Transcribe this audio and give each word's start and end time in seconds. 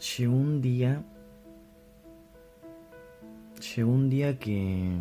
llegó 0.00 0.34
un 0.34 0.60
día, 0.60 1.02
llegó 3.74 3.90
un 3.90 4.08
día 4.08 4.38
que, 4.38 4.96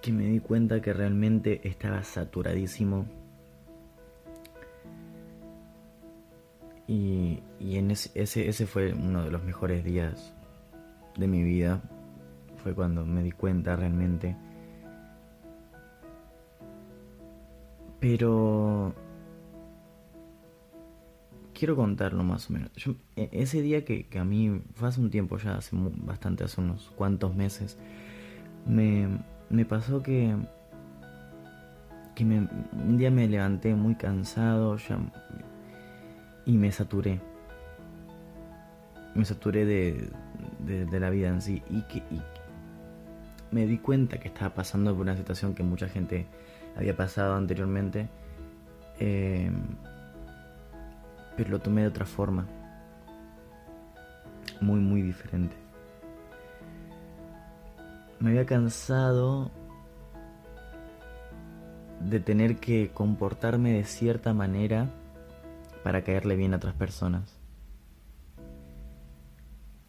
que 0.00 0.12
me 0.12 0.24
di 0.24 0.40
cuenta 0.40 0.80
que 0.80 0.92
realmente 0.92 1.60
estaba 1.64 2.02
saturadísimo. 2.02 3.06
Y, 6.86 7.42
y 7.58 7.76
en 7.76 7.90
ese, 7.90 8.10
ese, 8.14 8.48
ese 8.48 8.66
fue 8.66 8.92
uno 8.92 9.24
de 9.24 9.30
los 9.30 9.42
mejores 9.42 9.84
días 9.84 10.32
de 11.16 11.26
mi 11.26 11.42
vida. 11.42 11.80
Fue 12.62 12.74
cuando 12.74 13.04
me 13.04 13.22
di 13.22 13.32
cuenta 13.32 13.74
realmente. 13.74 14.36
Pero 17.98 18.94
quiero 21.62 21.76
contarlo 21.76 22.24
más 22.24 22.50
o 22.50 22.54
menos. 22.54 22.72
E, 23.14 23.28
ese 23.30 23.62
día 23.62 23.84
que, 23.84 24.08
a 24.18 24.24
mí 24.24 24.60
fue 24.74 24.88
hace 24.88 25.00
un 25.00 25.10
tiempo 25.10 25.38
ya, 25.38 25.54
hace 25.54 25.76
bastante, 25.76 26.42
hace 26.42 26.60
unos 26.60 26.90
cuantos 26.96 27.36
meses, 27.36 27.78
me, 28.66 29.64
pasó 29.66 30.02
que, 30.02 30.34
que 32.16 32.24
me, 32.24 32.48
un 32.72 32.98
día 32.98 33.12
me 33.12 33.28
levanté 33.28 33.76
muy 33.76 33.94
cansado 33.94 34.76
y 36.44 36.58
me 36.58 36.72
saturé. 36.72 37.20
Me 39.14 39.24
saturé 39.24 39.64
de, 39.64 40.10
de, 40.66 40.98
la 40.98 41.10
vida 41.10 41.28
en 41.28 41.40
sí 41.40 41.62
y 41.70 41.82
que 41.82 41.98
y 42.10 42.20
me 43.52 43.68
di 43.68 43.78
cuenta 43.78 44.18
que 44.18 44.26
estaba 44.26 44.52
pasando 44.52 44.92
por 44.96 45.02
una 45.02 45.16
situación 45.16 45.54
que 45.54 45.62
mucha 45.62 45.88
gente 45.88 46.26
había 46.76 46.96
pasado 46.96 47.36
anteriormente. 47.36 48.08
Eh, 48.98 49.48
pero 51.36 51.50
lo 51.50 51.60
tomé 51.60 51.82
de 51.82 51.88
otra 51.88 52.06
forma. 52.06 52.46
Muy, 54.60 54.80
muy 54.80 55.02
diferente. 55.02 55.56
Me 58.20 58.30
había 58.30 58.46
cansado 58.46 59.50
de 62.00 62.20
tener 62.20 62.56
que 62.56 62.90
comportarme 62.92 63.72
de 63.72 63.84
cierta 63.84 64.34
manera 64.34 64.90
para 65.82 66.02
caerle 66.02 66.36
bien 66.36 66.54
a 66.54 66.56
otras 66.56 66.74
personas. 66.74 67.36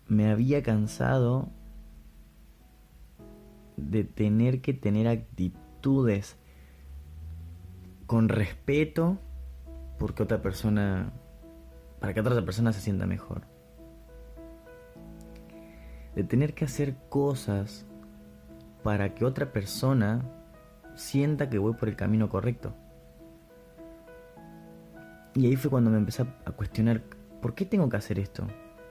Me 0.07 0.31
había 0.31 0.63
cansado 0.63 1.49
de 3.77 4.03
tener 4.03 4.61
que 4.61 4.73
tener 4.73 5.07
actitudes 5.07 6.37
con 8.05 8.29
respeto 8.29 9.17
porque 9.97 10.23
otra 10.23 10.41
persona 10.41 11.13
para 12.03 12.13
que 12.13 12.19
otra 12.19 12.43
persona 12.43 12.73
se 12.73 12.81
sienta 12.81 13.05
mejor. 13.05 13.43
De 16.15 16.25
tener 16.25 16.53
que 16.53 16.65
hacer 16.65 16.97
cosas 17.07 17.85
para 18.83 19.15
que 19.15 19.23
otra 19.23 19.53
persona 19.53 20.21
sienta 20.95 21.49
que 21.49 21.59
voy 21.59 21.75
por 21.75 21.87
el 21.87 21.95
camino 21.95 22.27
correcto. 22.27 22.75
Y 25.33 25.45
ahí 25.45 25.55
fue 25.55 25.71
cuando 25.71 25.91
me 25.91 25.97
empecé 25.97 26.23
a 26.23 26.51
cuestionar, 26.51 27.03
¿por 27.41 27.55
qué 27.55 27.63
tengo 27.63 27.87
que 27.87 27.95
hacer 27.95 28.19
esto? 28.19 28.47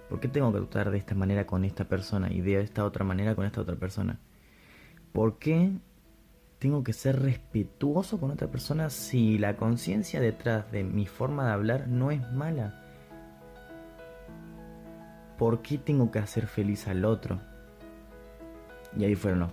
¿Por 0.09 0.19
qué 0.19 0.29
tengo 0.29 0.51
que 0.51 0.61
actuar 0.61 0.91
de 0.91 0.97
esta 0.97 1.15
manera 1.15 1.47
con 1.47 1.67
esta 1.67 1.85
persona 1.85 2.33
y 2.33 2.41
de 2.41 2.63
esta 2.63 2.83
otra 2.83 3.05
manera 3.05 3.35
con 3.35 3.45
esta 3.45 3.61
otra 3.61 3.77
persona? 3.77 4.21
¿Por 5.13 5.39
qué 5.39 5.71
tengo 6.59 6.83
que 6.83 6.95
ser 6.95 7.21
respetuoso 7.21 8.19
con 8.19 8.31
otra 8.31 8.49
persona 8.49 8.89
si 8.89 9.37
la 9.37 9.59
conciencia 9.59 10.19
detrás 10.19 10.73
de 10.73 10.83
mi 10.83 11.05
forma 11.05 11.45
de 11.45 11.53
hablar 11.53 11.89
no 11.89 12.11
es 12.11 12.23
mala? 12.33 12.82
¿Por 15.39 15.63
qué 15.63 15.79
tengo 15.79 16.11
que 16.11 16.19
hacer 16.19 16.47
feliz 16.47 16.89
al 16.89 17.05
otro? 17.05 17.41
Y 18.97 19.05
ahí 19.05 19.15
fueron 19.15 19.41
los 19.41 19.51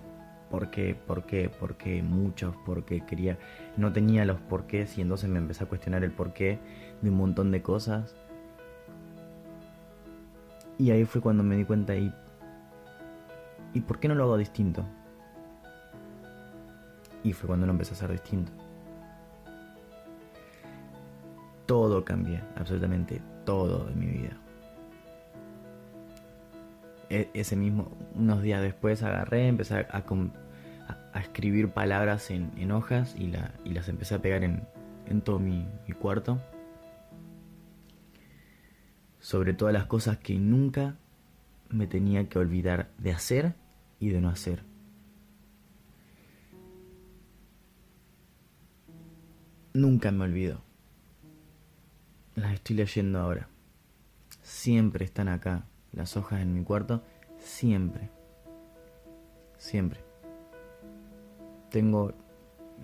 por 0.50 0.70
qué, 0.70 0.94
por 0.94 1.24
qué, 1.24 1.48
por 1.48 1.76
qué, 1.76 2.02
muchos, 2.02 2.54
porque 2.66 3.06
quería, 3.06 3.38
no 3.76 3.92
tenía 3.92 4.24
los 4.24 4.40
porqués 4.40 4.98
y 4.98 5.00
entonces 5.00 5.30
me 5.30 5.38
empecé 5.38 5.64
a 5.64 5.68
cuestionar 5.68 6.02
el 6.02 6.10
porqué 6.10 6.58
de 7.00 7.10
un 7.10 7.16
montón 7.16 7.52
de 7.52 7.62
cosas. 7.62 8.16
Y 10.76 10.90
ahí 10.90 11.04
fue 11.04 11.20
cuando 11.20 11.42
me 11.44 11.56
di 11.56 11.64
cuenta 11.64 11.94
y, 11.94 12.12
¿y 13.74 13.80
por 13.80 14.00
qué 14.00 14.08
no 14.08 14.14
lo 14.14 14.24
hago 14.24 14.36
distinto? 14.36 14.84
Y 17.22 17.32
fue 17.32 17.46
cuando 17.46 17.66
lo 17.66 17.72
empecé 17.72 17.92
a 17.92 17.96
hacer 17.96 18.10
distinto. 18.10 18.50
Todo 21.66 22.04
cambié, 22.04 22.42
absolutamente 22.56 23.22
todo 23.44 23.84
de 23.84 23.94
mi 23.94 24.06
vida. 24.06 24.36
E, 27.10 27.28
ese 27.34 27.56
mismo, 27.56 27.90
unos 28.14 28.40
días 28.40 28.62
después 28.62 29.02
agarré, 29.02 29.48
empecé 29.48 29.74
a, 29.74 30.04
escribir 31.20 31.70
palabras 31.70 32.30
en, 32.30 32.70
hojas 32.70 33.16
y, 33.18 33.26
la, 33.26 33.52
las 33.64 33.88
empecé 33.88 34.14
a 34.14 34.22
pegar 34.22 34.44
en, 34.44 34.62
todo 35.22 35.40
mi, 35.40 35.66
mi 35.88 35.94
cuarto. 35.94 36.40
Sobre 39.18 39.52
todas 39.52 39.74
las 39.74 39.86
cosas 39.86 40.18
que 40.18 40.38
nunca 40.38 40.96
me 41.68 41.88
tenía 41.88 42.28
que 42.28 42.38
olvidar 42.38 42.90
de 42.96 43.12
hacer 43.12 43.54
y 43.98 44.10
de 44.10 44.20
no 44.20 44.28
hacer. 44.28 44.62
Nunca 49.74 50.12
me 50.12 50.24
olvido. 50.24 50.62
Las 52.36 52.54
estoy 52.54 52.76
leyendo 52.76 53.18
ahora. 53.18 53.48
Siempre 54.42 55.04
están 55.04 55.28
acá 55.28 55.64
las 55.92 56.16
hojas 56.16 56.40
en 56.40 56.54
mi 56.54 56.62
cuarto 56.62 57.02
siempre. 57.38 58.10
Siempre. 59.56 60.00
Tengo 61.70 62.12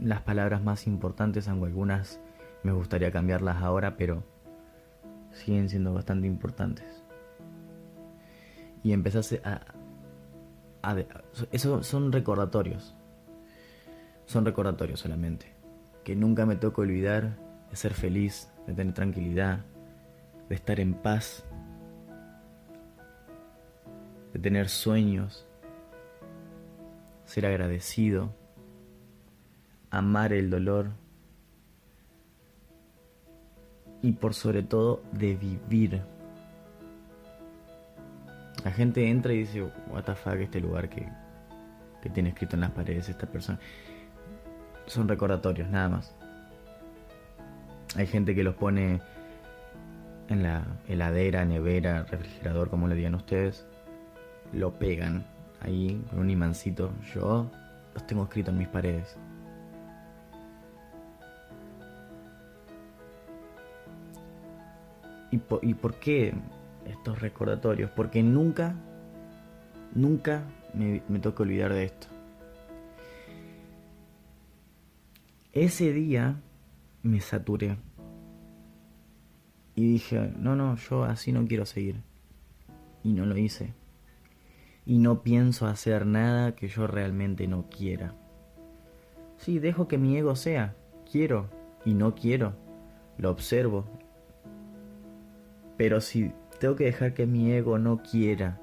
las 0.00 0.22
palabras 0.22 0.62
más 0.62 0.86
importantes, 0.86 1.48
aunque 1.48 1.66
algunas 1.66 2.20
me 2.62 2.72
gustaría 2.72 3.10
cambiarlas 3.10 3.62
ahora, 3.62 3.96
pero 3.96 4.22
siguen 5.32 5.68
siendo 5.68 5.92
bastante 5.94 6.26
importantes. 6.26 6.86
Y 8.82 8.92
empezase 8.92 9.40
a... 9.44 9.62
a, 10.82 10.96
eso 11.52 11.82
son 11.82 12.12
recordatorios. 12.12 12.94
Son 14.26 14.44
recordatorios 14.44 15.00
solamente. 15.00 15.54
Que 16.04 16.14
nunca 16.14 16.46
me 16.46 16.56
toque 16.56 16.80
olvidar 16.82 17.36
de 17.70 17.76
ser 17.76 17.94
feliz, 17.94 18.48
de 18.66 18.74
tener 18.74 18.94
tranquilidad, 18.94 19.64
de 20.48 20.54
estar 20.54 20.78
en 20.78 20.94
paz 20.94 21.44
de 24.36 24.42
tener 24.42 24.68
sueños, 24.68 25.46
ser 27.24 27.46
agradecido, 27.46 28.34
amar 29.90 30.34
el 30.34 30.50
dolor 30.50 30.90
y 34.02 34.12
por 34.12 34.34
sobre 34.34 34.62
todo 34.62 35.02
de 35.12 35.36
vivir. 35.36 36.02
La 38.62 38.72
gente 38.72 39.08
entra 39.08 39.32
y 39.32 39.38
dice, 39.38 39.62
what 39.88 40.04
the 40.04 40.14
fuck, 40.14 40.34
este 40.34 40.60
lugar 40.60 40.90
que, 40.90 41.08
que 42.02 42.10
tiene 42.10 42.28
escrito 42.28 42.56
en 42.56 42.60
las 42.60 42.72
paredes 42.72 43.08
esta 43.08 43.26
persona. 43.26 43.58
Son 44.84 45.08
recordatorios, 45.08 45.70
nada 45.70 45.88
más. 45.88 46.14
Hay 47.96 48.06
gente 48.06 48.34
que 48.34 48.44
los 48.44 48.54
pone 48.54 49.00
en 50.28 50.42
la 50.42 50.62
heladera, 50.88 51.46
nevera, 51.46 52.02
refrigerador, 52.02 52.68
como 52.68 52.86
le 52.86 52.96
digan 52.96 53.14
ustedes 53.14 53.66
lo 54.52 54.72
pegan 54.72 55.24
ahí 55.60 56.02
con 56.10 56.20
un 56.20 56.30
imancito. 56.30 56.92
Yo 57.14 57.50
los 57.94 58.06
tengo 58.06 58.24
escritos 58.24 58.52
en 58.52 58.58
mis 58.58 58.68
paredes. 58.68 59.16
¿Y 65.30 65.38
por, 65.38 65.64
¿Y 65.64 65.74
por 65.74 65.94
qué 65.96 66.34
estos 66.86 67.20
recordatorios? 67.20 67.90
Porque 67.90 68.22
nunca, 68.22 68.74
nunca 69.94 70.42
me, 70.72 71.02
me 71.08 71.18
toca 71.18 71.42
olvidar 71.42 71.72
de 71.72 71.84
esto. 71.84 72.06
Ese 75.52 75.92
día 75.92 76.36
me 77.02 77.20
saturé. 77.20 77.76
Y 79.74 79.92
dije, 79.92 80.32
no, 80.38 80.56
no, 80.56 80.76
yo 80.76 81.04
así 81.04 81.32
no 81.32 81.46
quiero 81.46 81.66
seguir. 81.66 81.96
Y 83.02 83.12
no 83.12 83.26
lo 83.26 83.36
hice 83.36 83.74
y 84.86 84.98
no 84.98 85.22
pienso 85.22 85.66
hacer 85.66 86.06
nada 86.06 86.54
que 86.54 86.68
yo 86.68 86.86
realmente 86.86 87.48
no 87.48 87.68
quiera. 87.68 88.14
Sí, 89.36 89.58
dejo 89.58 89.88
que 89.88 89.98
mi 89.98 90.16
ego 90.16 90.36
sea, 90.36 90.76
quiero 91.10 91.50
y 91.84 91.94
no 91.94 92.14
quiero, 92.14 92.54
lo 93.18 93.30
observo. 93.30 93.84
Pero 95.76 96.00
si 96.00 96.32
tengo 96.60 96.76
que 96.76 96.84
dejar 96.84 97.12
que 97.12 97.26
mi 97.26 97.52
ego 97.52 97.78
no 97.78 98.00
quiera 98.02 98.60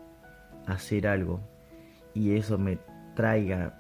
hacer 0.66 1.08
algo 1.08 1.42
y 2.14 2.38
eso 2.38 2.58
me 2.58 2.80
traiga 3.16 3.80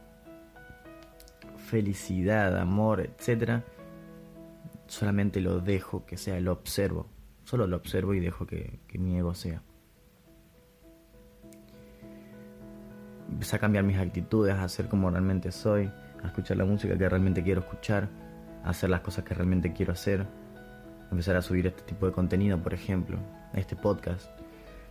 felicidad, 1.56 2.58
amor, 2.60 3.00
etc., 3.00 3.64
solamente 4.88 5.40
lo 5.40 5.62
dejo 5.62 6.06
que 6.06 6.18
sea, 6.18 6.40
lo 6.42 6.52
observo, 6.52 7.08
Solo 7.46 7.68
lo 7.68 7.76
observo 7.76 8.14
y 8.14 8.20
dejo 8.20 8.46
que, 8.46 8.80
que 8.88 8.98
mi 8.98 9.18
ego 9.18 9.34
sea. 9.34 9.62
Empecé 13.34 13.56
a 13.56 13.60
cambiar 13.60 13.84
mis 13.84 13.98
actitudes, 13.98 14.54
a 14.54 14.70
ser 14.70 14.88
como 14.88 15.10
realmente 15.10 15.52
soy, 15.52 15.90
a 16.24 16.28
escuchar 16.28 16.56
la 16.56 16.66
música 16.66 16.96
que 16.96 17.10
realmente 17.10 17.42
quiero 17.42 17.62
escuchar, 17.62 18.08
a 18.64 18.70
hacer 18.70 18.92
las 18.92 19.02
cosas 19.02 19.26
que 19.26 19.34
realmente 19.34 19.74
quiero 19.74 19.92
hacer, 19.92 20.28
empezar 21.10 21.36
a 21.36 21.42
subir 21.42 21.66
este 21.66 21.82
tipo 21.82 22.06
de 22.06 22.12
contenido, 22.12 22.60
por 22.60 22.76
ejemplo, 22.76 23.18
este 23.56 23.76
podcast. 23.76 24.30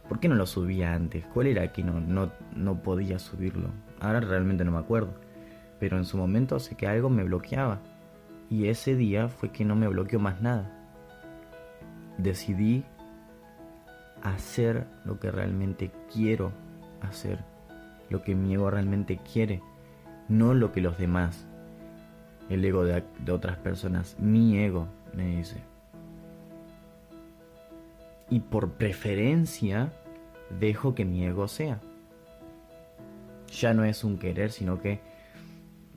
¿Por 0.09 0.19
qué 0.19 0.29
no 0.29 0.35
lo 0.35 0.45
subía 0.45 0.93
antes? 0.93 1.25
¿Cuál 1.33 1.47
era 1.47 1.73
que 1.73 1.85
no, 1.85 2.01
no, 2.01 2.33
no 2.57 2.83
podía 2.83 3.21
subirlo? 3.21 3.69
Ahora 4.01 4.19
realmente 4.19 4.65
no 4.65 4.73
me 4.73 4.79
acuerdo. 4.79 5.15
Pero 5.79 5.97
en 5.97 6.05
su 6.05 6.17
momento 6.17 6.59
sé 6.59 6.75
que 6.75 6.89
algo 6.89 7.09
me 7.11 7.23
bloqueaba. 7.23 7.79
Y 8.51 8.67
ese 8.67 8.97
día 8.97 9.29
fue 9.29 9.53
que 9.53 9.65
no 9.65 9.77
me 9.77 9.87
bloqueó 9.87 10.19
más 10.19 10.43
nada. 10.43 10.69
Decidí 12.19 12.85
hacer 14.21 14.85
lo 15.05 15.21
que 15.21 15.31
realmente 15.31 15.93
quiero 16.13 16.53
hacer. 17.03 17.52
Lo 18.13 18.23
que 18.23 18.35
mi 18.35 18.53
ego 18.53 18.71
realmente 18.71 19.19
quiere. 19.33 19.63
No 20.29 20.53
lo 20.53 20.71
que 20.71 20.83
los 20.83 20.99
demás. 20.99 21.47
El 22.51 22.63
ego 22.63 22.85
de, 22.85 23.03
otras 23.31 23.57
personas. 23.57 24.19
Mi 24.21 24.59
ego 24.59 24.87
me 25.15 25.37
dice 25.37 25.73
y 28.33 28.41
por 28.41 28.73
preferencia 28.73 29.93
dejo 30.59 30.95
que 30.95 31.05
mi 31.05 31.23
ego 31.23 31.49
sea. 31.49 31.83
Ya 33.49 33.75
no 33.75 33.85
es 33.85 34.05
un 34.05 34.17
querer, 34.17 34.53
sino 34.53 34.81
que 34.81 35.01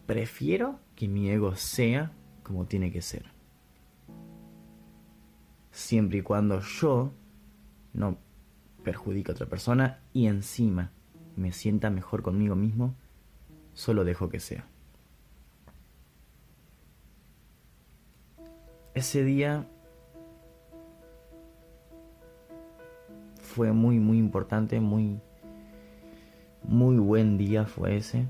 prefiero 0.05 0.79
que 0.97 1.07
mi 1.07 1.29
ego 1.29 1.55
sea 1.55 2.11
como 2.43 2.65
tiene 2.65 2.91
que 2.91 3.01
ser. 3.01 3.25
Siempre 5.71 6.17
y 6.17 6.21
cuando 6.23 6.59
yo 6.59 7.13
no 7.93 8.17
perjudique 8.83 9.31
a 9.31 9.35
otra 9.35 9.47
persona 9.47 10.01
y 10.11 10.27
encima 10.27 10.91
me 11.35 11.51
sienta 11.51 11.89
mejor 11.89 12.21
conmigo 12.21 12.55
mismo, 12.55 12.95
solo 13.73 14.03
dejo 14.03 14.29
que 14.29 14.39
sea. 14.39 14.67
Ese 18.93 19.23
día 19.23 19.67
fue 23.41 23.71
muy, 23.73 23.99
muy 23.99 24.17
importante, 24.17 24.79
muy, 24.79 25.19
muy 26.63 26.97
buen 26.97 27.37
día 27.37 27.65
fue 27.65 27.97
ese. 27.97 28.25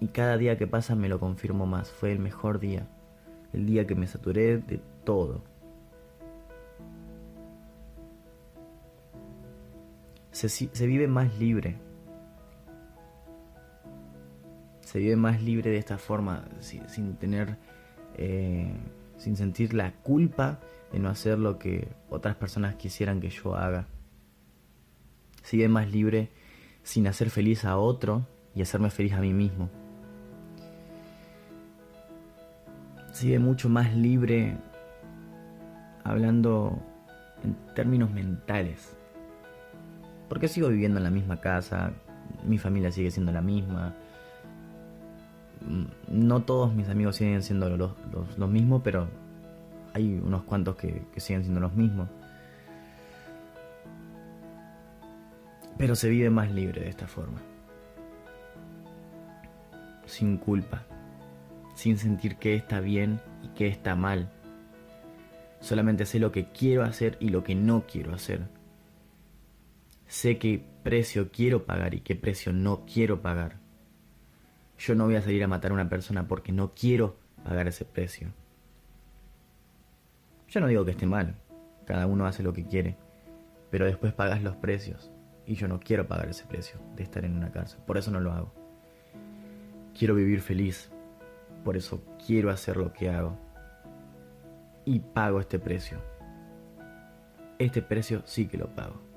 Y 0.00 0.08
cada 0.08 0.36
día 0.36 0.58
que 0.58 0.66
pasa 0.66 0.94
me 0.94 1.08
lo 1.08 1.18
confirmo 1.18 1.66
más, 1.66 1.90
fue 1.90 2.12
el 2.12 2.18
mejor 2.18 2.60
día. 2.60 2.86
El 3.52 3.66
día 3.66 3.86
que 3.86 3.94
me 3.94 4.06
saturé 4.06 4.58
de 4.58 4.80
todo. 5.04 5.42
Se, 10.34 10.48
se 10.48 10.86
vive 10.88 11.06
más 11.06 11.38
libre. 11.38 11.76
Se 14.80 14.98
vive 14.98 15.14
más 15.14 15.40
libre 15.40 15.70
de 15.70 15.78
esta 15.78 15.96
forma, 15.96 16.44
sin, 16.58 17.14
tener, 17.14 17.56
eh, 18.16 18.74
sin 19.16 19.36
sentir 19.36 19.74
la 19.74 19.92
culpa 19.92 20.58
de 20.92 20.98
no 20.98 21.08
hacer 21.08 21.38
lo 21.38 21.56
que 21.56 21.86
otras 22.10 22.34
personas 22.34 22.74
quisieran 22.74 23.20
que 23.20 23.30
yo 23.30 23.54
haga. 23.54 23.86
Sigue 25.44 25.68
más 25.68 25.88
libre 25.88 26.30
sin 26.82 27.06
hacer 27.06 27.30
feliz 27.30 27.64
a 27.64 27.78
otro 27.78 28.26
y 28.56 28.62
hacerme 28.62 28.90
feliz 28.90 29.12
a 29.12 29.20
mí 29.20 29.32
mismo. 29.32 29.70
Sigue 33.12 33.38
mucho 33.38 33.68
más 33.68 33.94
libre 33.94 34.56
hablando 36.02 36.82
en 37.44 37.54
términos 37.76 38.10
mentales. 38.10 38.96
Porque 40.28 40.48
sigo 40.48 40.68
viviendo 40.68 40.98
en 40.98 41.04
la 41.04 41.10
misma 41.10 41.40
casa, 41.40 41.92
mi 42.46 42.58
familia 42.58 42.90
sigue 42.90 43.10
siendo 43.10 43.32
la 43.32 43.42
misma. 43.42 43.94
No 46.08 46.42
todos 46.42 46.74
mis 46.74 46.88
amigos 46.88 47.16
siguen 47.16 47.42
siendo 47.42 47.68
los, 47.76 48.48
mismos, 48.48 48.82
pero 48.84 49.08
hay 49.92 50.20
unos 50.22 50.42
cuantos 50.42 50.76
que, 50.76 51.02
siguen 51.16 51.42
siendo 51.42 51.60
los 51.60 51.74
mismos. 51.74 52.08
Pero 55.76 55.96
se 55.96 56.08
vive 56.08 56.30
más 56.30 56.50
libre 56.52 56.82
de 56.82 56.88
esta 56.88 57.06
forma. 57.06 57.40
Sin 60.06 60.36
culpa. 60.36 60.84
Sin 61.74 61.98
sentir 61.98 62.36
que 62.36 62.54
está 62.54 62.80
bien 62.80 63.20
y 63.42 63.48
que 63.48 63.66
está 63.66 63.96
mal. 63.96 64.30
Solamente 65.60 66.06
sé 66.06 66.18
lo 66.18 66.30
que 66.30 66.44
quiero 66.44 66.84
hacer 66.84 67.16
y 67.20 67.30
lo 67.30 67.42
que 67.42 67.54
no 67.54 67.84
quiero 67.90 68.14
hacer. 68.14 68.42
Sé 70.14 70.38
qué 70.38 70.64
precio 70.84 71.32
quiero 71.32 71.66
pagar 71.66 71.92
y 71.92 72.00
qué 72.00 72.14
precio 72.14 72.52
no 72.52 72.86
quiero 72.86 73.20
pagar. 73.20 73.56
Yo 74.78 74.94
no 74.94 75.06
voy 75.06 75.16
a 75.16 75.22
salir 75.22 75.42
a 75.42 75.48
matar 75.48 75.72
a 75.72 75.74
una 75.74 75.88
persona 75.88 76.28
porque 76.28 76.52
no 76.52 76.72
quiero 76.72 77.16
pagar 77.42 77.66
ese 77.66 77.84
precio. 77.84 78.28
Yo 80.46 80.60
no 80.60 80.68
digo 80.68 80.84
que 80.84 80.92
esté 80.92 81.04
mal, 81.04 81.34
cada 81.84 82.06
uno 82.06 82.26
hace 82.26 82.44
lo 82.44 82.52
que 82.52 82.64
quiere, 82.64 82.96
pero 83.72 83.86
después 83.86 84.12
pagas 84.12 84.40
los 84.40 84.54
precios 84.54 85.10
y 85.46 85.56
yo 85.56 85.66
no 85.66 85.80
quiero 85.80 86.06
pagar 86.06 86.28
ese 86.28 86.44
precio 86.44 86.78
de 86.94 87.02
estar 87.02 87.24
en 87.24 87.36
una 87.36 87.50
cárcel, 87.50 87.80
por 87.84 87.98
eso 87.98 88.12
no 88.12 88.20
lo 88.20 88.30
hago. 88.30 88.54
Quiero 89.98 90.14
vivir 90.14 90.42
feliz, 90.42 90.92
por 91.64 91.76
eso 91.76 92.00
quiero 92.24 92.50
hacer 92.50 92.76
lo 92.76 92.92
que 92.92 93.10
hago 93.10 93.36
y 94.84 95.00
pago 95.00 95.40
este 95.40 95.58
precio. 95.58 95.98
Este 97.58 97.82
precio 97.82 98.22
sí 98.26 98.46
que 98.46 98.58
lo 98.58 98.68
pago. 98.68 99.13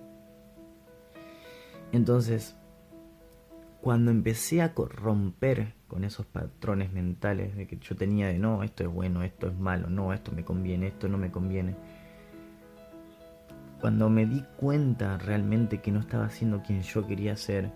Entonces, 1.92 2.56
cuando 3.82 4.12
empecé 4.12 4.62
a 4.62 4.74
romper 4.76 5.74
con 5.88 6.04
esos 6.04 6.26
patrones 6.26 6.92
mentales 6.92 7.56
de 7.56 7.68
que 7.68 7.78
yo 7.78 7.96
tenía 7.96 8.28
de 8.28 8.38
no, 8.38 8.64
esto 8.64 8.84
es 8.84 8.90
bueno, 8.90 9.24
esto 9.24 9.48
es 9.48 9.58
malo, 9.58 9.90
no, 9.90 10.14
esto 10.14 10.32
me 10.34 10.44
conviene, 10.44 10.88
esto 10.88 11.08
no 11.08 11.18
me 11.18 11.32
conviene. 11.32 11.76
Cuando 13.80 14.10
me 14.10 14.26
di 14.26 14.44
cuenta 14.58 15.18
realmente 15.18 15.80
que 15.80 15.92
no 15.92 16.00
estaba 16.00 16.30
siendo 16.30 16.62
quien 16.64 16.82
yo 16.82 17.08
quería 17.08 17.38
ser, 17.38 17.72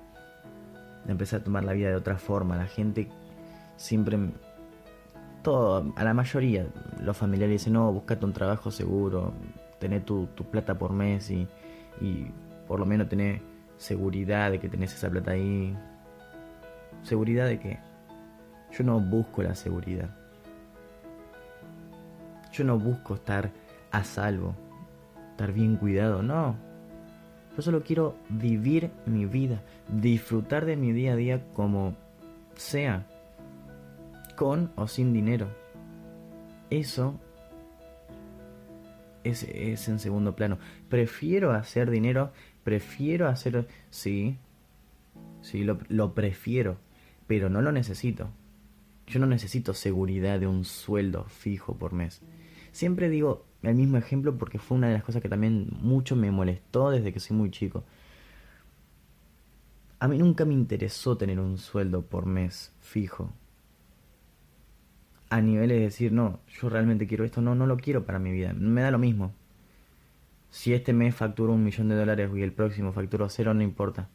empecé 1.08 1.38
a 1.38 1.44
tomar 1.44 1.64
la 1.64 1.74
vida 1.74 1.90
de 1.90 1.96
otra 1.96 2.18
forma. 2.18 2.58
La 2.58 2.66
gente 2.66 3.08
siempre, 3.78 4.20
todo, 5.44 5.94
a 5.96 6.04
la 6.04 6.14
mayoría, 6.14 6.68
los 7.02 7.16
familiares 7.16 7.62
dicen, 7.62 7.74
no, 7.74 7.92
buscate 7.94 8.26
un 8.26 8.34
trabajo 8.34 8.72
seguro, 8.72 9.34
tener 9.80 10.04
tu, 10.04 10.26
tu 10.36 10.44
plata 10.44 10.78
por 10.78 10.92
mes 10.92 11.30
y, 11.30 11.48
y 12.02 12.28
por 12.68 12.80
lo 12.80 12.86
menos 12.86 13.08
tener 13.08 13.51
seguridad 13.82 14.52
de 14.52 14.60
que 14.60 14.70
tenés 14.70 14.94
esa 14.94 15.10
plata 15.10 15.32
ahí. 15.32 15.76
¿Seguridad 17.02 17.48
de 17.48 17.60
qué? 17.60 17.80
Yo 18.72 18.84
no 18.84 19.00
busco 19.00 19.42
la 19.42 19.56
seguridad. 19.56 20.10
Yo 22.54 22.64
no 22.64 22.78
busco 22.78 23.16
estar 23.16 23.50
a 23.92 24.04
salvo, 24.04 24.56
estar 25.32 25.52
bien 25.52 25.78
cuidado, 25.78 26.22
no. 26.22 26.56
Yo 27.56 27.62
solo 27.64 27.82
quiero 27.82 28.16
vivir 28.30 28.92
mi 29.08 29.26
vida, 29.26 29.64
disfrutar 29.88 30.66
de 30.66 30.78
mi 30.78 30.92
día 30.92 31.14
a 31.14 31.16
día 31.16 31.42
como 31.54 31.96
sea, 32.56 33.08
con 34.38 34.72
o 34.76 34.88
sin 34.88 35.12
dinero. 35.12 35.48
Eso 36.70 37.20
es, 39.24 39.44
es 39.44 39.88
en 39.90 39.98
segundo 39.98 40.36
plano. 40.36 40.60
Prefiero 40.88 41.52
hacer 41.52 41.90
dinero, 41.90 42.32
prefiero 42.64 43.28
hacer... 43.28 43.68
Sí, 43.90 44.38
sí, 45.42 45.64
lo, 45.64 46.14
prefiero, 46.14 46.78
pero 47.28 47.50
no 47.50 47.62
lo 47.62 47.72
necesito. 47.72 48.30
Yo 49.08 49.20
no 49.20 49.26
necesito 49.26 49.74
seguridad 49.74 50.40
de 50.40 50.48
un 50.48 50.64
sueldo 50.66 51.26
fijo 51.26 51.76
por 51.76 51.94
mes. 51.94 52.22
Siempre 52.72 53.10
digo 53.10 53.46
el 53.62 53.76
mismo 53.76 53.98
ejemplo 53.98 54.38
porque 54.38 54.58
fue 54.58 54.78
una 54.78 54.88
de 54.88 54.94
las 54.94 55.04
cosas 55.04 55.22
que 55.22 55.30
también 55.30 55.68
mucho 55.82 56.16
me 56.16 56.32
molestó 56.32 56.90
desde 56.92 57.12
que 57.12 57.20
soy 57.20 57.36
muy 57.36 57.52
chico. 57.52 57.84
A 60.00 60.08
mí 60.08 60.18
nunca 60.18 60.46
me 60.46 60.54
interesó 60.54 61.18
tener 61.18 61.40
un 61.40 61.58
sueldo 61.58 62.04
por 62.04 62.26
mes 62.26 62.74
fijo. 62.80 63.34
A 65.30 65.42
nivel 65.42 65.70
de 65.70 65.80
decir, 65.80 66.12
no, 66.12 66.40
yo 66.48 66.70
realmente 66.70 67.08
quiero 67.08 67.24
esto, 67.24 67.42
no, 67.42 67.56
no 67.56 67.66
lo 67.68 67.78
quiero 67.78 68.06
para 68.06 68.20
mi 68.20 68.32
vida. 68.32 68.54
Me 68.54 68.82
da 68.82 68.92
lo 68.92 68.98
mismo. 68.98 69.34
Si 70.52 70.74
este 70.74 70.92
mes 70.92 71.16
facturo 71.16 71.54
un 71.54 71.64
millón 71.64 71.88
de 71.88 71.96
dólares 71.96 72.30
y 72.36 72.42
el 72.42 72.52
próximo 72.52 72.92
facturo 72.92 73.30
cero, 73.30 73.54
no 73.54 73.64
importa. 73.64 74.10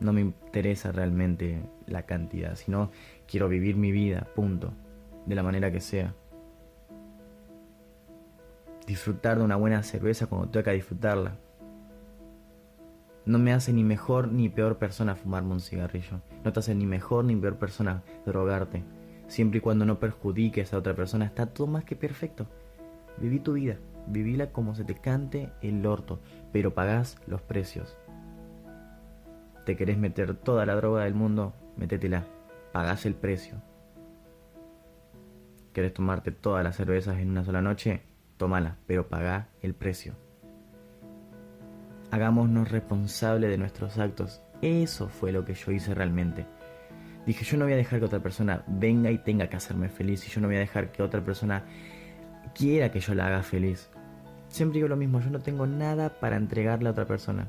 No 0.00 0.12
me 0.12 0.20
interesa 0.20 0.90
realmente 0.90 1.62
la 1.86 2.02
cantidad, 2.02 2.56
sino 2.56 2.90
quiero 3.28 3.48
vivir 3.48 3.76
mi 3.76 3.92
vida, 3.92 4.26
punto, 4.34 4.72
de 5.24 5.36
la 5.36 5.44
manera 5.44 5.70
que 5.70 5.80
sea. 5.80 6.14
Disfrutar 8.88 9.38
de 9.38 9.44
una 9.44 9.54
buena 9.54 9.84
cerveza 9.84 10.26
cuando 10.26 10.48
toca 10.48 10.72
disfrutarla. 10.72 11.38
No 13.24 13.38
me 13.38 13.52
hace 13.52 13.72
ni 13.72 13.84
mejor 13.84 14.32
ni 14.32 14.48
peor 14.48 14.78
persona 14.78 15.14
fumarme 15.14 15.52
un 15.52 15.60
cigarrillo. 15.60 16.22
No 16.44 16.52
te 16.52 16.58
hace 16.58 16.74
ni 16.74 16.86
mejor 16.86 17.24
ni 17.24 17.36
peor 17.36 17.56
persona 17.56 18.02
drogarte. 18.26 18.82
Siempre 19.28 19.58
y 19.58 19.60
cuando 19.60 19.84
no 19.84 20.00
perjudiques 20.00 20.72
a 20.72 20.78
otra 20.78 20.94
persona, 20.94 21.24
está 21.24 21.46
todo 21.46 21.68
más 21.68 21.84
que 21.84 21.94
perfecto. 21.94 22.48
Viví 23.18 23.38
tu 23.38 23.52
vida. 23.52 23.76
Vivila 24.06 24.52
como 24.52 24.74
se 24.74 24.84
te 24.84 24.94
cante 24.94 25.50
el 25.62 25.84
orto, 25.86 26.20
pero 26.52 26.74
pagás 26.74 27.18
los 27.26 27.42
precios. 27.42 27.98
¿Te 29.64 29.76
querés 29.76 29.98
meter 29.98 30.34
toda 30.36 30.64
la 30.64 30.76
droga 30.76 31.04
del 31.04 31.14
mundo? 31.14 31.54
Métetela, 31.76 32.24
pagás 32.72 33.04
el 33.06 33.14
precio. 33.14 33.62
¿Querés 35.72 35.92
tomarte 35.92 36.30
todas 36.30 36.64
las 36.64 36.76
cervezas 36.76 37.18
en 37.18 37.30
una 37.30 37.44
sola 37.44 37.60
noche? 37.60 38.02
Tómala, 38.36 38.78
pero 38.86 39.08
pagá 39.08 39.48
el 39.60 39.74
precio. 39.74 40.14
Hagámonos 42.10 42.70
responsables 42.70 43.50
de 43.50 43.58
nuestros 43.58 43.98
actos. 43.98 44.40
Eso 44.62 45.08
fue 45.08 45.32
lo 45.32 45.44
que 45.44 45.54
yo 45.54 45.72
hice 45.72 45.94
realmente. 45.94 46.46
Dije, 47.26 47.44
yo 47.44 47.58
no 47.58 47.64
voy 47.64 47.74
a 47.74 47.76
dejar 47.76 47.98
que 47.98 48.06
otra 48.06 48.20
persona 48.20 48.64
venga 48.68 49.10
y 49.10 49.18
tenga 49.18 49.48
que 49.48 49.56
hacerme 49.56 49.88
feliz. 49.88 50.26
Y 50.26 50.30
yo 50.30 50.40
no 50.40 50.46
voy 50.46 50.56
a 50.56 50.60
dejar 50.60 50.92
que 50.92 51.02
otra 51.02 51.24
persona 51.24 51.64
quiera 52.54 52.90
que 52.90 53.00
yo 53.00 53.14
la 53.14 53.26
haga 53.26 53.42
feliz. 53.42 53.90
Siempre 54.48 54.78
digo 54.78 54.88
lo 54.88 54.96
mismo, 54.96 55.20
yo 55.20 55.30
no 55.30 55.40
tengo 55.40 55.66
nada 55.66 56.08
para 56.20 56.36
entregarle 56.36 56.88
a 56.88 56.92
otra 56.92 57.06
persona. 57.06 57.46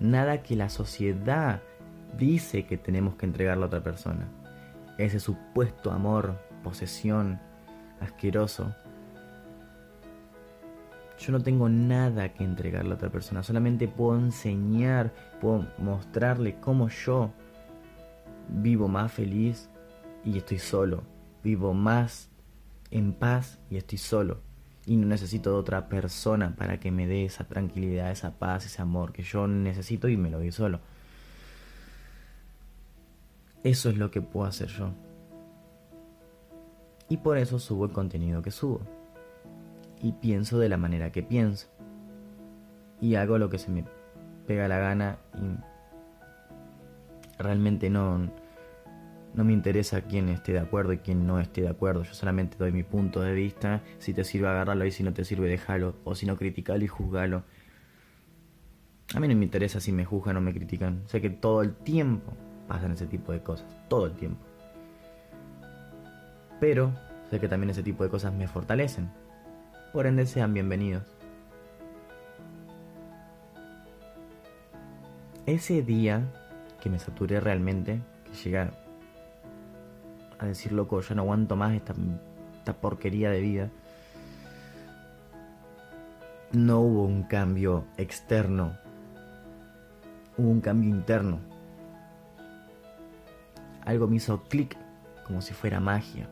Nada 0.00 0.42
que 0.42 0.56
la 0.56 0.68
sociedad 0.68 1.60
dice 2.18 2.66
que 2.66 2.76
tenemos 2.76 3.16
que 3.16 3.26
entregarle 3.26 3.64
a 3.64 3.66
otra 3.66 3.82
persona. 3.82 4.28
Ese 4.98 5.18
supuesto 5.20 5.90
amor, 5.90 6.38
posesión, 6.62 7.40
asqueroso. 8.00 8.74
Yo 11.18 11.32
no 11.32 11.40
tengo 11.40 11.68
nada 11.68 12.32
que 12.34 12.44
entregarle 12.44 12.92
a 12.92 12.96
otra 12.96 13.10
persona, 13.10 13.42
solamente 13.42 13.88
puedo 13.88 14.18
enseñar, 14.18 15.12
puedo 15.40 15.66
mostrarle 15.78 16.56
cómo 16.60 16.88
yo 16.88 17.32
vivo 18.48 18.88
más 18.88 19.12
feliz 19.12 19.70
y 20.24 20.38
estoy 20.38 20.58
solo, 20.58 21.04
vivo 21.42 21.72
más 21.72 22.30
en 22.90 23.12
paz 23.12 23.58
y 23.70 23.76
estoy 23.76 23.98
solo. 23.98 24.53
Y 24.86 24.96
no 24.96 25.06
necesito 25.06 25.50
de 25.50 25.56
otra 25.56 25.88
persona 25.88 26.54
para 26.56 26.78
que 26.78 26.90
me 26.90 27.06
dé 27.06 27.24
esa 27.24 27.44
tranquilidad, 27.44 28.10
esa 28.10 28.32
paz, 28.38 28.66
ese 28.66 28.82
amor 28.82 29.12
que 29.12 29.22
yo 29.22 29.46
necesito 29.46 30.08
y 30.08 30.16
me 30.16 30.30
lo 30.30 30.38
doy 30.38 30.52
solo. 30.52 30.80
Eso 33.62 33.88
es 33.88 33.96
lo 33.96 34.10
que 34.10 34.20
puedo 34.20 34.46
hacer 34.46 34.68
yo. 34.68 34.90
Y 37.08 37.16
por 37.18 37.38
eso 37.38 37.58
subo 37.58 37.86
el 37.86 37.92
contenido 37.92 38.42
que 38.42 38.50
subo. 38.50 38.80
Y 40.02 40.12
pienso 40.12 40.58
de 40.58 40.68
la 40.68 40.76
manera 40.76 41.12
que 41.12 41.22
pienso. 41.22 41.68
Y 43.00 43.14
hago 43.14 43.38
lo 43.38 43.48
que 43.48 43.58
se 43.58 43.70
me 43.70 43.84
pega 44.46 44.68
la 44.68 44.78
gana 44.78 45.18
y 45.34 45.56
realmente 47.42 47.88
no, 47.90 48.30
no 49.34 49.44
me 49.44 49.52
interesa 49.52 50.02
quién 50.02 50.28
esté 50.28 50.52
de 50.52 50.60
acuerdo 50.60 50.92
y 50.92 50.98
quién 50.98 51.26
no 51.26 51.40
esté 51.40 51.62
de 51.62 51.68
acuerdo. 51.68 52.04
Yo 52.04 52.14
solamente 52.14 52.56
doy 52.56 52.70
mi 52.70 52.84
punto 52.84 53.20
de 53.20 53.32
vista. 53.34 53.82
Si 53.98 54.14
te 54.14 54.22
sirve, 54.22 54.48
agarrarlo 54.48 54.84
y 54.86 54.92
si 54.92 55.02
no 55.02 55.12
te 55.12 55.24
sirve, 55.24 55.48
déjalo. 55.48 55.96
O 56.04 56.14
si 56.14 56.24
no, 56.24 56.36
criticalo 56.36 56.84
y 56.84 56.88
juzgalo. 56.88 57.42
A 59.14 59.20
mí 59.20 59.28
no 59.28 59.34
me 59.34 59.44
interesa 59.44 59.80
si 59.80 59.90
me 59.92 60.04
juzgan 60.04 60.36
o 60.36 60.40
me 60.40 60.54
critican. 60.54 61.02
Sé 61.06 61.20
que 61.20 61.30
todo 61.30 61.62
el 61.62 61.74
tiempo 61.74 62.32
pasan 62.68 62.92
ese 62.92 63.06
tipo 63.06 63.32
de 63.32 63.42
cosas. 63.42 63.66
Todo 63.88 64.06
el 64.06 64.12
tiempo. 64.12 64.40
Pero 66.60 66.92
sé 67.28 67.40
que 67.40 67.48
también 67.48 67.70
ese 67.70 67.82
tipo 67.82 68.04
de 68.04 68.10
cosas 68.10 68.32
me 68.32 68.46
fortalecen. 68.46 69.10
Por 69.92 70.06
ende, 70.06 70.26
sean 70.26 70.54
bienvenidos. 70.54 71.02
Ese 75.46 75.82
día 75.82 76.22
que 76.80 76.88
me 76.88 76.98
saturé 76.98 77.40
realmente, 77.40 78.00
que 78.24 78.32
llega 78.44 78.70
a 80.38 80.46
decir, 80.46 80.72
loco, 80.72 81.00
yo 81.00 81.14
no 81.14 81.22
aguanto 81.22 81.56
más 81.56 81.74
esta, 81.74 81.94
esta 82.58 82.74
porquería 82.74 83.30
de 83.30 83.40
vida. 83.40 83.70
No 86.52 86.80
hubo 86.80 87.04
un 87.04 87.24
cambio 87.24 87.84
externo, 87.96 88.76
hubo 90.36 90.48
un 90.48 90.60
cambio 90.60 90.90
interno. 90.90 91.40
Algo 93.84 94.06
me 94.06 94.16
hizo 94.16 94.42
clic, 94.44 94.76
como 95.26 95.42
si 95.42 95.52
fuera 95.52 95.80
magia. 95.80 96.28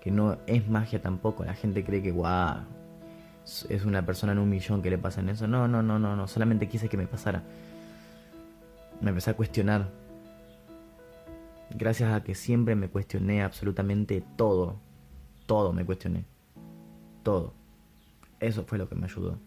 Que 0.00 0.10
no 0.10 0.38
es 0.46 0.68
magia 0.68 1.00
tampoco. 1.00 1.44
La 1.44 1.54
gente 1.54 1.84
cree 1.84 2.02
que, 2.02 2.12
guau, 2.12 2.60
es 3.68 3.84
una 3.84 4.04
persona 4.04 4.32
en 4.32 4.38
un 4.38 4.48
millón 4.48 4.82
que 4.82 4.90
le 4.90 4.98
pasa 4.98 5.20
en 5.20 5.30
eso. 5.30 5.46
No, 5.46 5.66
no, 5.66 5.82
no, 5.82 5.98
no, 5.98 6.14
no. 6.14 6.28
Solamente 6.28 6.68
quise 6.68 6.88
que 6.88 6.96
me 6.96 7.06
pasara. 7.06 7.42
Me 9.00 9.10
empecé 9.10 9.30
a 9.30 9.34
cuestionar 9.34 9.88
Gracias 11.76 12.10
a 12.10 12.24
que 12.24 12.34
siempre 12.34 12.74
me 12.74 12.88
cuestioné 12.88 13.42
absolutamente 13.42 14.24
todo. 14.36 14.80
Todo 15.44 15.74
me 15.74 15.84
cuestioné. 15.84 16.24
Todo. 17.22 17.52
Eso 18.40 18.64
fue 18.64 18.78
lo 18.78 18.88
que 18.88 18.94
me 18.94 19.04
ayudó. 19.04 19.38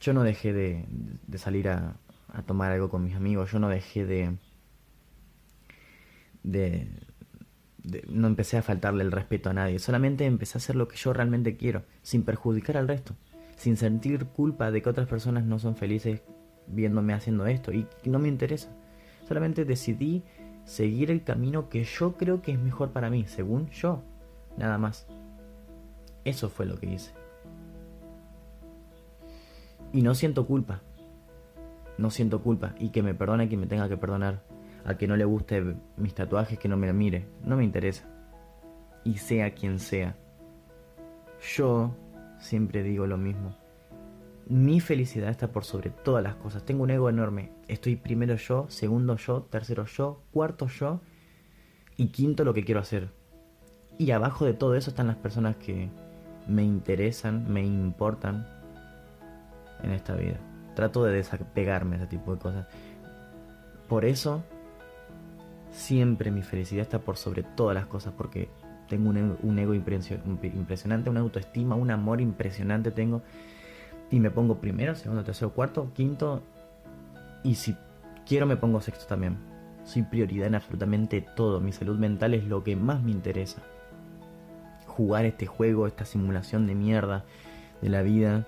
Yo 0.00 0.12
no 0.12 0.22
dejé 0.22 0.52
de, 0.52 0.86
salir 1.38 1.68
a, 1.68 1.96
tomar 2.46 2.70
algo 2.70 2.88
con 2.88 3.02
mis 3.02 3.16
amigos. 3.16 3.50
Yo 3.50 3.58
no 3.58 3.68
dejé 3.68 4.06
de, 4.06 4.36
de, 6.44 6.88
de, 7.82 8.04
No 8.08 8.28
empecé 8.28 8.58
a 8.58 8.62
faltarle 8.62 9.02
el 9.02 9.10
respeto 9.10 9.50
a 9.50 9.54
nadie. 9.54 9.80
Solamente 9.80 10.24
empecé 10.24 10.56
a 10.56 10.60
hacer 10.60 10.76
lo 10.76 10.86
que 10.86 10.96
yo 10.96 11.12
realmente 11.12 11.56
quiero. 11.56 11.82
Sin 12.02 12.22
perjudicar 12.22 12.76
al 12.76 12.86
resto. 12.86 13.16
Sin 13.56 13.76
sentir 13.76 14.26
culpa 14.26 14.70
de 14.70 14.82
que 14.82 14.88
otras 14.88 15.08
personas 15.08 15.44
no 15.44 15.58
son 15.58 15.74
felices 15.74 16.22
viéndome 16.66 17.14
haciendo 17.14 17.46
esto 17.46 17.72
y 17.72 17.86
no 18.04 18.18
me 18.18 18.28
interesa. 18.28 18.68
Solamente 19.26 19.64
decidí 19.64 20.24
seguir 20.64 21.10
el 21.10 21.24
camino 21.24 21.68
que 21.68 21.84
yo 21.84 22.16
creo 22.16 22.42
que 22.42 22.52
es 22.52 22.58
mejor 22.58 22.90
para 22.90 23.10
mí, 23.10 23.24
según 23.26 23.68
yo. 23.70 24.02
Nada 24.56 24.78
más. 24.78 25.06
Eso 26.24 26.48
fue 26.48 26.66
lo 26.66 26.78
que 26.78 26.86
hice. 26.86 27.12
Y 29.92 30.02
no 30.02 30.14
siento 30.14 30.46
culpa. 30.46 30.82
No 31.98 32.10
siento 32.10 32.42
culpa. 32.42 32.74
Y 32.78 32.90
que 32.90 33.02
me 33.02 33.14
perdone 33.14 33.48
quien 33.48 33.60
me 33.60 33.66
tenga 33.66 33.88
que 33.88 33.96
perdonar. 33.96 34.42
A 34.84 34.96
que 34.96 35.06
no 35.06 35.16
le 35.16 35.24
guste 35.24 35.76
mis 35.96 36.14
tatuajes, 36.14 36.58
que 36.58 36.68
no 36.68 36.76
me 36.76 36.92
mire. 36.92 37.26
No 37.44 37.56
me 37.56 37.64
interesa. 37.64 38.04
Y 39.04 39.18
sea 39.18 39.54
quien 39.54 39.78
sea. 39.78 40.16
Yo 41.56 41.94
siempre 42.38 42.82
digo 42.82 43.06
lo 43.06 43.16
mismo 43.16 43.61
mi 44.48 44.80
felicidad 44.80 45.30
está 45.30 45.52
por 45.52 45.64
sobre 45.64 45.90
todas 45.90 46.22
las 46.22 46.34
cosas. 46.36 46.64
Tengo 46.64 46.82
un 46.82 46.90
ego 46.90 47.08
enorme. 47.08 47.50
Estoy 47.68 47.96
primero 47.96 48.34
yo, 48.36 48.66
segundo 48.68 49.16
yo, 49.16 49.42
tercero 49.42 49.84
yo, 49.86 50.22
cuarto 50.32 50.66
yo 50.68 51.00
y 51.96 52.08
quinto 52.08 52.44
lo 52.44 52.54
que 52.54 52.64
quiero 52.64 52.80
hacer. 52.80 53.08
Y 53.98 54.10
abajo 54.10 54.44
de 54.44 54.54
todo 54.54 54.74
eso 54.74 54.90
están 54.90 55.06
las 55.06 55.16
personas 55.16 55.56
que 55.56 55.88
me 56.48 56.64
interesan, 56.64 57.52
me 57.52 57.64
importan 57.64 58.46
en 59.82 59.92
esta 59.92 60.14
vida. 60.14 60.38
Trato 60.74 61.04
de 61.04 61.12
desapegarme 61.12 61.96
de 61.96 62.04
ese 62.04 62.10
tipo 62.10 62.32
de 62.34 62.40
cosas. 62.40 62.66
Por 63.88 64.04
eso 64.04 64.42
siempre 65.70 66.30
mi 66.30 66.42
felicidad 66.42 66.82
está 66.82 66.98
por 66.98 67.16
sobre 67.16 67.42
todas 67.42 67.74
las 67.74 67.86
cosas 67.86 68.12
porque 68.16 68.48
tengo 68.88 69.10
un, 69.10 69.38
un 69.42 69.58
ego 69.58 69.74
impresionante, 69.74 71.10
una 71.10 71.20
autoestima, 71.20 71.74
un 71.74 71.90
amor 71.90 72.20
impresionante 72.20 72.90
tengo 72.90 73.22
y 74.12 74.20
me 74.20 74.30
pongo 74.30 74.60
primero, 74.60 74.94
segundo, 74.94 75.24
tercero, 75.24 75.52
cuarto, 75.52 75.90
quinto 75.94 76.42
y 77.42 77.54
si 77.56 77.74
quiero 78.26 78.46
me 78.46 78.56
pongo 78.56 78.80
sexto 78.80 79.06
también. 79.06 79.38
Soy 79.84 80.02
prioridad 80.02 80.46
en 80.46 80.54
absolutamente 80.54 81.22
todo. 81.34 81.60
Mi 81.60 81.72
salud 81.72 81.98
mental 81.98 82.34
es 82.34 82.44
lo 82.44 82.62
que 82.62 82.76
más 82.76 83.02
me 83.02 83.10
interesa. 83.10 83.62
Jugar 84.86 85.24
este 85.24 85.46
juego, 85.46 85.86
esta 85.86 86.04
simulación 86.04 86.66
de 86.66 86.74
mierda 86.74 87.24
de 87.80 87.88
la 87.88 88.02
vida, 88.02 88.46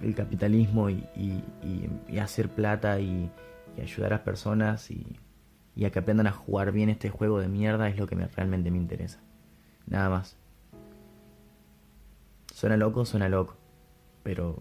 el 0.00 0.14
capitalismo 0.14 0.88
y, 0.90 1.04
hacer 2.22 2.48
plata 2.48 3.00
y, 3.00 3.28
ayudar 3.82 4.14
a 4.14 4.24
personas 4.24 4.90
y, 4.92 5.18
a 5.84 5.90
que 5.90 5.98
aprendan 5.98 6.28
a 6.28 6.32
jugar 6.32 6.70
bien 6.70 6.88
este 6.88 7.10
juego 7.10 7.40
de 7.40 7.48
mierda 7.48 7.88
es 7.88 7.98
lo 7.98 8.06
que 8.06 8.14
me, 8.14 8.28
realmente 8.28 8.70
me 8.70 8.78
interesa. 8.78 9.18
Nada 9.86 10.08
más. 10.08 10.36
Suena 12.54 12.76
loco, 12.76 13.04
suena 13.04 13.28
loco 13.28 13.55
pero 14.26 14.60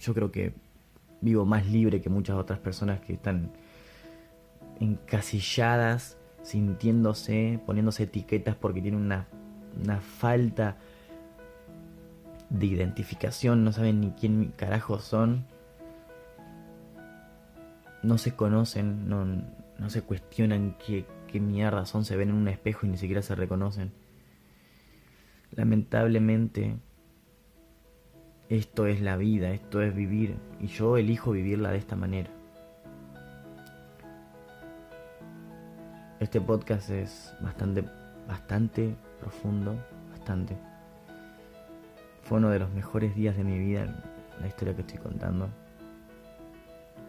yo 0.00 0.14
creo 0.14 0.32
que 0.32 0.52
vivo 1.20 1.44
más 1.44 1.64
libre 1.64 2.00
que 2.00 2.10
muchas 2.10 2.34
otras 2.34 2.58
personas 2.58 2.98
que 2.98 3.12
están 3.12 3.52
encasilladas, 4.80 6.18
sintiéndose, 6.42 7.60
poniéndose 7.64 8.02
etiquetas 8.02 8.56
porque 8.56 8.82
tienen 8.82 9.00
una, 9.00 9.28
una 9.80 10.00
falta 10.00 10.76
de 12.50 12.66
identificación, 12.66 13.62
no 13.62 13.70
saben 13.70 14.00
ni 14.00 14.10
quién 14.10 14.52
carajo 14.56 14.98
son, 14.98 15.46
no 18.02 18.18
se 18.18 18.34
conocen, 18.34 19.08
no, 19.08 19.24
no 19.24 19.88
se 19.88 20.02
cuestionan 20.02 20.76
qué, 20.84 21.06
qué 21.28 21.38
mierda 21.38 21.86
son, 21.86 22.04
se 22.04 22.16
ven 22.16 22.30
en 22.30 22.34
un 22.34 22.48
espejo 22.48 22.86
y 22.86 22.88
ni 22.88 22.96
siquiera 22.96 23.22
se 23.22 23.36
reconocen. 23.36 23.92
Lamentablemente, 25.52 26.74
esto 28.56 28.86
es 28.86 29.00
la 29.00 29.16
vida, 29.16 29.50
esto 29.50 29.82
es 29.82 29.94
vivir, 29.94 30.36
y 30.60 30.66
yo 30.66 30.96
elijo 30.96 31.32
vivirla 31.32 31.70
de 31.70 31.78
esta 31.78 31.96
manera. 31.96 32.30
Este 36.20 36.40
podcast 36.40 36.90
es 36.90 37.34
bastante 37.40 37.84
bastante 38.26 38.96
profundo, 39.20 39.76
bastante. 40.10 40.56
Fue 42.22 42.38
uno 42.38 42.50
de 42.50 42.58
los 42.58 42.70
mejores 42.70 43.14
días 43.14 43.36
de 43.36 43.44
mi 43.44 43.58
vida, 43.58 43.86
la 44.40 44.46
historia 44.46 44.74
que 44.74 44.80
estoy 44.80 44.98
contando. 44.98 45.48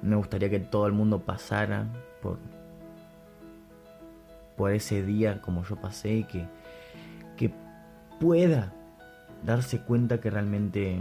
Me 0.02 0.16
gustaría 0.16 0.50
que 0.50 0.60
todo 0.60 0.88
el 0.88 0.94
mundo 0.94 1.22
pasara 1.22 1.88
por, 2.22 2.38
por 4.58 4.72
ese 4.72 5.04
día 5.04 5.42
como 5.42 5.64
yo 5.64 5.78
pasé 5.78 6.18
y 6.18 6.24
que, 6.25 6.46
que 7.38 7.52
pueda 8.20 8.74
darse 9.44 9.80
cuenta 9.80 10.20
que 10.20 10.30
realmente 10.30 11.00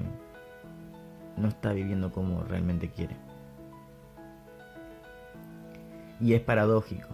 no 1.36 1.48
está 1.48 1.72
viviendo 1.72 2.12
como 2.12 2.42
realmente 2.44 2.90
quiere. 2.90 3.16
Y 6.20 6.34
es 6.34 6.40
paradójico. 6.40 7.08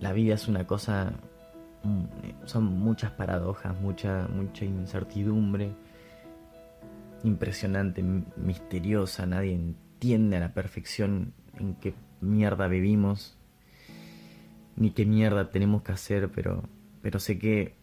La 0.00 0.12
vida 0.12 0.34
es 0.34 0.46
una 0.48 0.66
cosa, 0.66 1.12
mm, 1.82 2.04
son 2.44 2.64
muchas 2.64 3.12
paradojas, 3.12 3.78
mucha, 3.80 4.28
mucha 4.28 4.64
incertidumbre, 4.64 5.72
impresionante, 7.24 8.02
misteriosa, 8.02 9.26
nadie 9.26 9.54
entiende 9.54 10.36
a 10.36 10.40
la 10.40 10.52
perfección 10.52 11.32
en 11.58 11.74
qué 11.74 11.94
mierda 12.20 12.68
vivimos, 12.68 13.38
ni 14.76 14.90
qué 14.90 15.06
mierda 15.06 15.50
tenemos 15.50 15.82
que 15.82 15.92
hacer, 15.92 16.30
pero, 16.30 16.62
pero 17.00 17.18
sé 17.18 17.38
que 17.38 17.75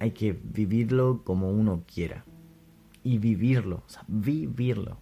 hay 0.00 0.12
que 0.12 0.32
vivirlo 0.32 1.22
como 1.24 1.50
uno 1.50 1.82
quiera. 1.92 2.24
Y 3.02 3.18
vivirlo, 3.18 3.82
o 3.86 3.88
sea, 3.88 4.04
vivirlo. 4.06 4.98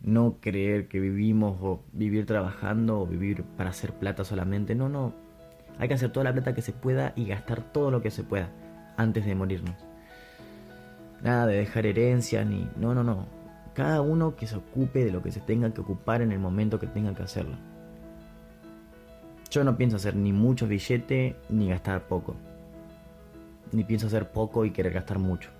No 0.00 0.36
creer 0.40 0.88
que 0.88 1.00
vivimos 1.00 1.56
o 1.62 1.82
vivir 1.92 2.26
trabajando 2.26 3.00
o 3.00 3.06
vivir 3.06 3.42
para 3.56 3.70
hacer 3.70 3.94
plata 3.94 4.24
solamente. 4.24 4.74
No, 4.74 4.88
no. 4.88 5.14
Hay 5.78 5.88
que 5.88 5.94
hacer 5.94 6.12
toda 6.12 6.24
la 6.24 6.32
plata 6.32 6.54
que 6.54 6.62
se 6.62 6.72
pueda 6.72 7.12
y 7.16 7.26
gastar 7.26 7.72
todo 7.72 7.90
lo 7.90 8.02
que 8.02 8.10
se 8.10 8.22
pueda 8.22 8.50
antes 8.96 9.24
de 9.24 9.34
morirnos. 9.34 9.74
Nada 11.22 11.46
de 11.46 11.56
dejar 11.56 11.86
herencia 11.86 12.44
ni... 12.44 12.68
No, 12.76 12.94
no, 12.94 13.02
no. 13.02 13.26
Cada 13.72 14.02
uno 14.02 14.36
que 14.36 14.46
se 14.46 14.56
ocupe 14.56 15.04
de 15.04 15.10
lo 15.10 15.22
que 15.22 15.32
se 15.32 15.40
tenga 15.40 15.72
que 15.72 15.80
ocupar 15.80 16.20
en 16.20 16.32
el 16.32 16.38
momento 16.38 16.78
que 16.78 16.86
tenga 16.86 17.14
que 17.14 17.22
hacerlo. 17.22 17.56
Yo 19.50 19.64
no 19.64 19.76
pienso 19.76 19.96
hacer 19.96 20.14
ni 20.14 20.32
mucho 20.32 20.68
billete 20.68 21.36
ni 21.48 21.70
gastar 21.70 22.06
poco 22.06 22.36
ni 23.74 23.84
pienso 23.84 24.06
hacer 24.06 24.30
poco 24.30 24.64
y 24.64 24.70
querer 24.70 24.92
gastar 24.92 25.18
mucho. 25.18 25.50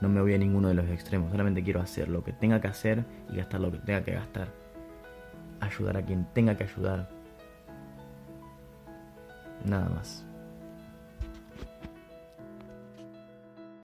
No 0.00 0.08
me 0.08 0.20
voy 0.20 0.34
a 0.34 0.38
ninguno 0.38 0.68
de 0.68 0.74
los 0.74 0.88
extremos, 0.88 1.30
solamente 1.30 1.62
quiero 1.62 1.80
hacer 1.80 2.08
lo 2.08 2.24
que 2.24 2.32
tenga 2.32 2.60
que 2.60 2.68
hacer 2.68 3.04
y 3.30 3.36
gastar 3.36 3.60
lo 3.60 3.70
que 3.70 3.78
tenga 3.78 4.02
que 4.02 4.12
gastar. 4.12 4.48
Ayudar 5.60 5.98
a 5.98 6.02
quien 6.02 6.26
tenga 6.32 6.56
que 6.56 6.64
ayudar. 6.64 7.10
Nada 9.64 9.88
más. 9.90 10.29